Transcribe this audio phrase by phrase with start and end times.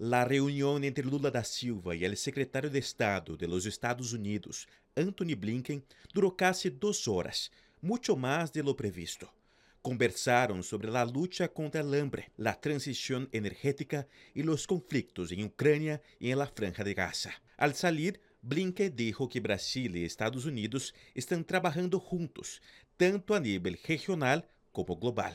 [0.00, 4.68] La reunión entre Lula da Silva y el secretario de Estado de los Estados Unidos,
[4.94, 9.34] Anthony Blinken, duró casi dos horas, mucho más de lo previsto.
[9.82, 16.00] Conversaron sobre la lucha contra el hambre, la transición energética y los conflictos en Ucrania
[16.20, 17.32] y en la Franja de Gaza.
[17.56, 22.62] Al salir, Blinken dijo que Brasil y Estados Unidos están trabajando juntos,
[22.96, 24.46] tanto a nivel regional
[24.84, 25.32] como global.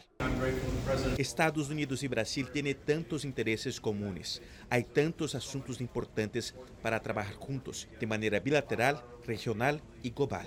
[1.19, 4.41] Estados Unidos e Brasil têm tantos interesses comuns.
[4.69, 10.45] Há tantos assuntos importantes para trabalhar juntos, de maneira bilateral, regional e global.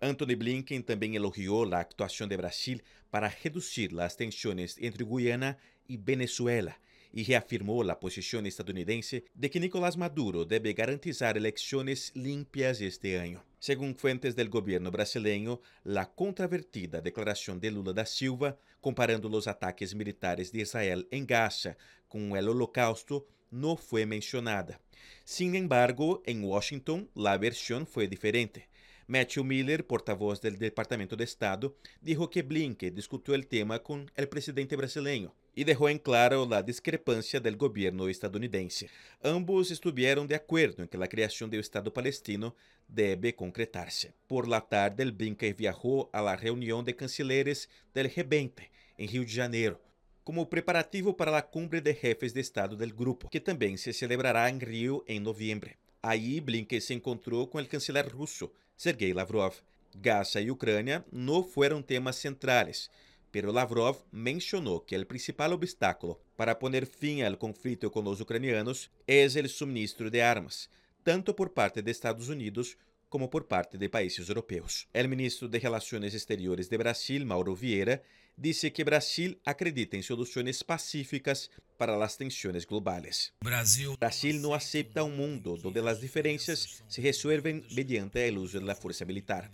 [0.00, 2.80] Anthony Blinken também elogiou a atuação de Brasil
[3.12, 5.56] para reduzir as tensões entre Guiana
[5.88, 6.74] e Venezuela
[7.14, 13.51] e reafirmou a posição estadunidense de que Nicolás Maduro deve garantizar eleições limpias este ano.
[13.62, 19.94] Segundo fuentes del governo brasileño, a contravertida declaração de Lula da Silva, comparando os ataques
[19.94, 21.76] militares de Israel em Gaza
[22.08, 24.80] com o Holocausto, não foi mencionada.
[25.24, 28.64] Sin embargo, em Washington, a versão foi diferente.
[29.06, 34.26] Matthew Miller, porta-voz do Departamento de Estado, dijo que Blinken discutiu o tema com o
[34.26, 38.88] presidente brasileiro e deixou em claro a discrepância do governo estadunidense.
[39.22, 42.54] Ambos estiveram de acordo em que a criação do Estado palestino
[42.88, 44.10] deve concretar-se.
[44.26, 48.52] Por la tarde, Blinken viajou la reunião de cancilleres del G20
[48.98, 49.78] em Rio de Janeiro,
[50.24, 54.48] como preparativo para a cumbre de jefes de Estado del grupo, que também se celebrará
[54.48, 55.70] em Rio em novembro.
[56.02, 59.54] Aí, Blinken se encontrou com o chanceler russo, Sergei Lavrov.
[59.94, 62.88] Gaza e Ucrânia não foram temas centrais,
[63.32, 68.90] pero Lavrov mencionou que o principal obstáculo para poner fim ao conflito com os ucranianos
[69.08, 70.68] é o suministro de armas,
[71.02, 72.76] tanto por parte de Estados Unidos
[73.08, 74.86] como por parte de países europeus.
[74.94, 78.02] O ministro de Relações Exteriores de Brasil, Mauro Vieira,
[78.36, 83.32] disse que Brasil acredita em soluções pacíficas para as tensões globais.
[83.42, 88.74] Brasil, Brasil não aceita um mundo onde as diferenças se resolvem mediante o uso da
[88.74, 89.50] força militar.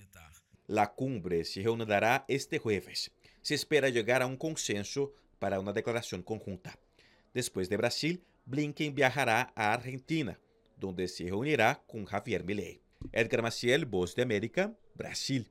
[0.69, 3.11] A cumbre se reunirá este jueves.
[3.43, 6.77] Se espera chegar a um consenso para uma declaração conjunta.
[7.33, 10.39] Depois de Brasil, Blinken viajará à Argentina,
[10.83, 12.81] onde se reunirá com Javier Milei.
[13.13, 15.45] Edgar Maciel, Voz de América, Brasil.